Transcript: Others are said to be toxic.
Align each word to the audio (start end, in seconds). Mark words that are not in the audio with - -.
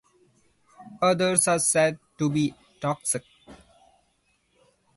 Others 0.99 1.47
are 1.47 1.59
said 1.59 1.99
to 2.17 2.27
be 2.27 2.55
toxic. 2.79 3.21